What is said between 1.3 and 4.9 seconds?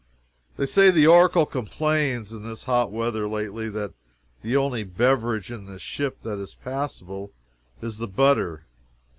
complains, in this hot weather, lately, that the only